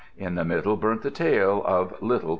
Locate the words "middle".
0.43-0.77